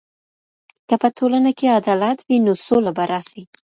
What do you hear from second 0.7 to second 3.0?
که په ټولنه کي عدالت وي نو سوله